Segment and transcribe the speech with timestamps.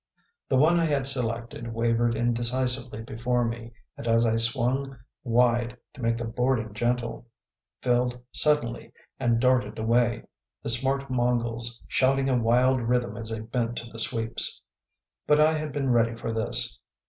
[0.49, 6.01] The one I had selected wavered indecisively before me, and, as I swung wide to
[6.01, 7.27] make the boarding gentle,
[7.83, 10.23] filled suddenly and darted away,
[10.63, 14.59] the smart Mongols shouting a wild rhythm as they bent to the sweeps.
[15.27, 16.79] But I had been ready for this.